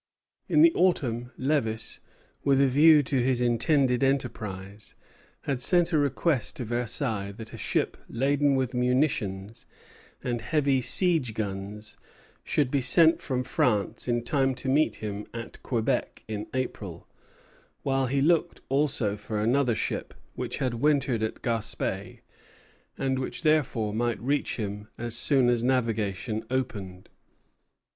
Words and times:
In 0.47 0.63
the 0.63 0.73
autumn 0.73 1.31
Lévis, 1.37 1.99
with 2.43 2.59
a 2.59 2.65
view 2.65 3.03
to 3.03 3.21
his 3.21 3.39
intended 3.39 4.03
enterprise, 4.03 4.95
had 5.43 5.61
sent 5.61 5.91
a 5.91 5.97
request 5.99 6.55
to 6.55 6.65
Versailles 6.65 7.31
that 7.33 7.53
a 7.53 7.57
ship 7.57 7.97
laden 8.09 8.55
with 8.55 8.73
munitions 8.73 9.67
and 10.23 10.41
heavy 10.41 10.81
siege 10.81 11.35
guns 11.35 11.97
should 12.43 12.71
be 12.71 12.81
sent 12.81 13.21
from 13.21 13.43
France 13.43 14.07
in 14.07 14.23
time 14.23 14.55
to 14.55 14.67
meet 14.67 14.95
him 14.95 15.27
at 15.35 15.61
Quebec 15.61 16.23
in 16.27 16.47
April; 16.51 17.07
while 17.83 18.07
he 18.07 18.23
looked 18.23 18.59
also 18.69 19.15
for 19.15 19.39
another 19.39 19.75
ship, 19.75 20.15
which 20.33 20.57
had 20.57 20.73
wintered 20.81 21.21
at 21.21 21.43
Gaspé, 21.43 22.21
and 22.97 23.19
which 23.19 23.43
therefore 23.43 23.93
might 23.93 24.19
reach 24.19 24.55
him 24.55 24.87
as 24.97 25.15
soon 25.15 25.47
as 25.47 25.61
navigation 25.61 26.43
opened. 26.49 27.07